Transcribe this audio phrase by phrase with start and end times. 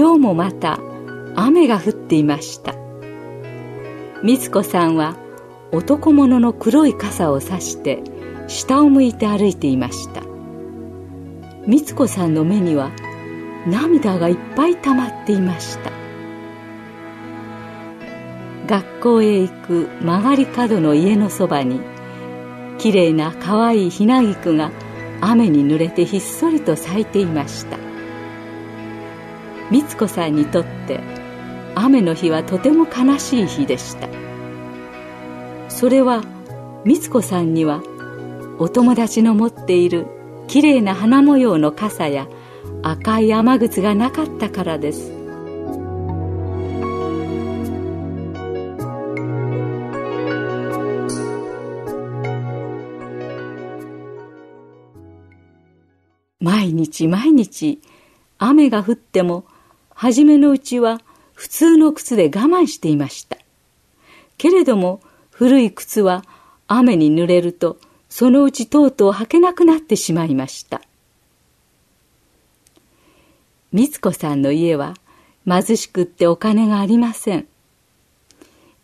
[0.00, 0.78] 今日もまた
[1.36, 2.74] 雨が降っていました。
[4.24, 5.14] 美津子さんは
[5.72, 8.02] 男物の黒い傘を差して
[8.48, 10.22] 下を向いて歩いていました。
[11.68, 12.90] 美津子さんの目には
[13.66, 15.92] 涙がいっぱい溜まっていました。
[18.68, 21.78] 学校へ行く曲がり角の家のそばに
[22.78, 24.72] きれいな可愛いひなぎくが
[25.20, 27.89] 雨に濡れてひっそりと咲いていました。
[29.70, 31.00] 美津子さんにとって
[31.74, 34.08] 雨の日はとても悲しい日でした。
[35.68, 36.24] それは
[36.84, 37.82] 美津子さんには
[38.58, 40.06] お友達の持っている
[40.48, 42.26] きれいな花模様の傘や
[42.82, 45.12] 赤い雨靴がなかったからです。
[56.40, 57.80] 毎日毎日
[58.38, 59.44] 雨が降っても
[60.00, 61.02] 初めのうちは
[61.34, 63.36] 普通の靴で我慢していました
[64.38, 66.24] けれども古い靴は
[66.68, 67.76] 雨に濡れると
[68.08, 70.80] そのうちとうとう履けなくなってしまいました
[73.74, 74.94] 美津子さんの家は
[75.46, 77.46] 貧しくってお金がありません。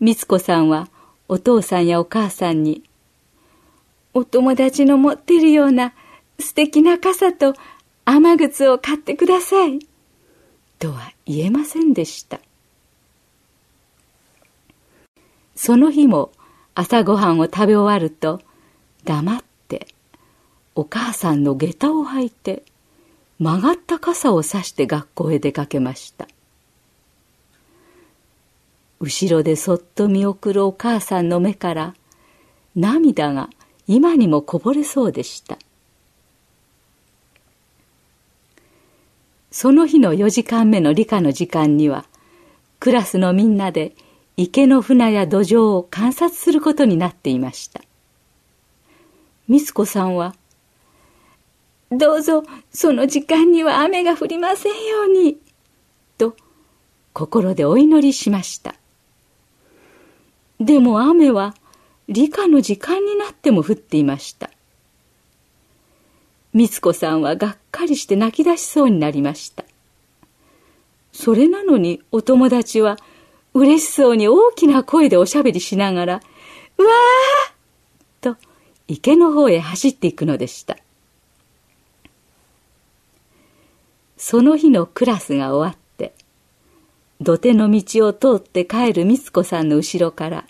[0.00, 0.88] 美津子さんは
[1.28, 2.84] お父さんやお母さんに、
[4.14, 5.92] お友達の持ってるような
[6.38, 7.54] 素敵な傘と
[8.04, 9.80] 雨靴を買ってください。
[10.78, 12.40] とは言えませんでした。
[15.56, 16.30] その日も
[16.74, 18.42] 朝ごはんを食べ終わると
[19.04, 19.88] 黙って
[20.74, 22.62] お母さんの下駄を履いて
[23.38, 26.28] 曲がった傘を差して学校へ出かけました
[29.00, 31.94] 後ろでそっと見送るお母さんの目から
[32.74, 33.48] 涙が
[33.86, 35.58] 今にもこぼれそうでした
[39.58, 42.04] その日の4時間目の理科の時間には
[42.78, 43.94] クラスのみんなで
[44.36, 47.80] 池の船や土壌を観察することになっていました
[49.48, 50.34] 美津子さんは
[51.90, 55.38] どうぞその時間には雨が降りませんように。
[56.18, 56.36] と
[57.14, 58.74] 心でお祈りしました。
[60.60, 61.54] でも雨は
[62.08, 64.50] 理科の時間になっても降っていました。
[66.56, 69.62] 美津子さんはがっかりして泣き出しそうになりました。
[71.12, 72.96] それなのにお友達は
[73.52, 76.22] 嬉しそうに大きな声でおしゃべりしながら、
[76.78, 78.38] うわーと
[78.88, 80.78] 池の方へ走っていくのでした。
[84.16, 86.14] その日のクラスが終わって
[87.20, 90.46] 土手の道を通って帰る美津子さんの後ろから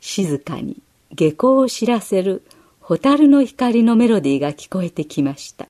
[0.00, 0.78] 静かに
[1.12, 2.42] 下校を知らせる
[2.88, 5.68] 蛍の光のメロディーが聞こえてきました。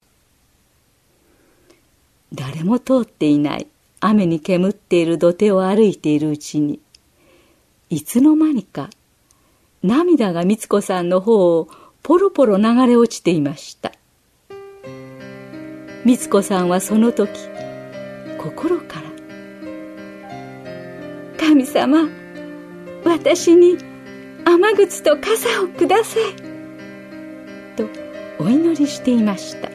[2.33, 3.67] 誰も通っていない
[3.99, 6.79] 雨に煙っている土手を歩いているうちに
[7.91, 8.89] いつの間にか
[9.83, 11.69] 涙が美津子さんの方を
[12.05, 13.91] ポロポロ流れ落ちていました。
[16.07, 17.33] 美津子さんはその時
[18.39, 19.11] 心から
[21.37, 22.09] 「神様
[23.05, 23.77] 私に
[24.45, 26.23] 雨靴と傘をください」
[27.79, 27.89] と
[28.39, 29.71] お祈りしていました。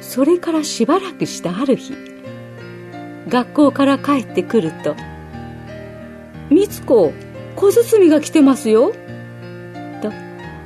[0.00, 1.92] それからしばらくしたある日
[3.28, 4.96] 学校から帰ってくると
[6.48, 7.12] 「美津子
[7.54, 8.92] 小包が来てますよ」
[10.00, 10.10] と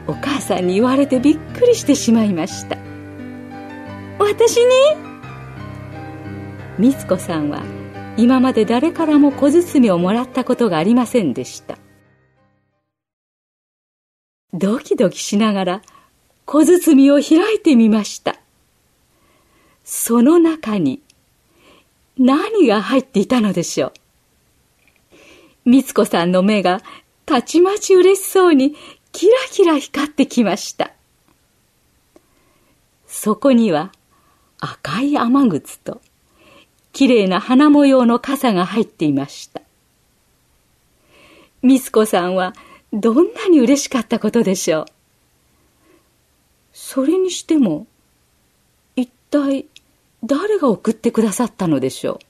[0.07, 2.79] お母さんに言われてびっくりしてしまいました
[4.21, 4.71] 私に？
[6.79, 7.65] 美津子さんは
[8.17, 11.77] 今まで誰からも小包をもらったことがありませんでした。
[14.53, 15.83] ドキドキしながら
[16.45, 18.37] 小包を開いてみました
[19.85, 21.01] その中に
[22.19, 23.93] 何が入っていたのでしょう
[25.67, 26.81] 美津子さんの目が
[27.27, 28.75] たちまち嬉しそうに
[29.13, 30.93] キラキラ光ってきました。
[33.07, 33.93] そこには
[34.61, 36.01] 赤い雨靴と
[36.93, 39.63] きれいな花模様の傘が入っていました。
[41.63, 42.55] みつこさんは
[42.93, 44.87] どんなに嬉しかったことでしょう。
[46.73, 47.87] それにしても、
[48.97, 49.67] 一体
[50.25, 52.21] 誰が送ってくださったのでしょ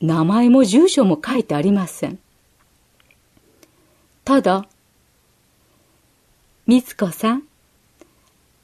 [0.00, 0.06] う。
[0.06, 2.18] 名前も住所も書いてありません。
[4.24, 4.66] ただ、
[6.66, 7.42] みつこさん、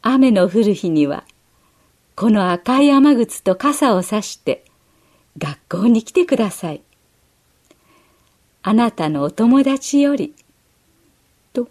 [0.02, 1.24] 雨の降る日には、
[2.16, 4.64] この赤い雨靴と傘をさして
[5.38, 6.82] 学校に来てください。
[8.62, 10.34] あなたのお友達より、
[11.54, 11.66] と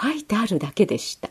[0.00, 1.28] 書いてあるだけでした。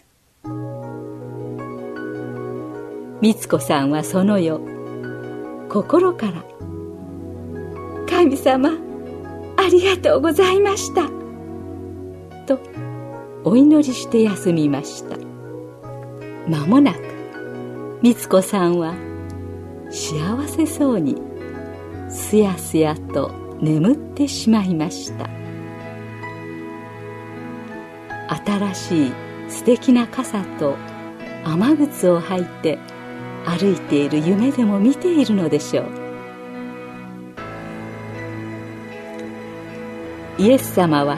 [3.19, 4.63] みつこさんはその夜、
[5.67, 6.43] 心から、
[8.07, 8.69] 神様、
[9.57, 11.09] ありがとうございました。
[12.45, 12.59] と、
[13.43, 15.17] お祈りして休みました。
[16.47, 16.99] 間もなく、
[18.03, 18.93] みつこさんは、
[19.89, 21.17] 幸せそうに、
[22.11, 25.29] すやすやと眠ってしまいました。
[28.45, 29.11] 新しい
[29.49, 30.75] 素敵な傘と
[31.43, 32.77] 雨靴を履いて
[33.45, 36.07] 歩いている夢でも見ているのでしょう。
[40.39, 41.17] イエス様は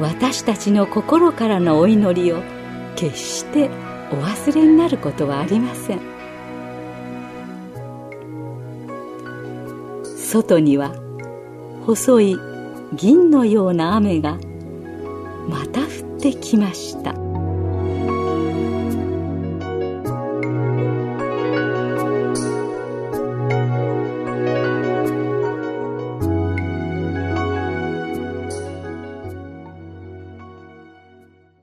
[0.00, 2.42] 私たちの心からのお祈りを
[2.96, 3.70] 決して
[4.10, 6.00] お忘れになることはありません。
[10.16, 10.92] 外には
[11.86, 12.38] 細い
[12.94, 14.38] 銀のような雨が
[15.48, 17.23] また降ってきました。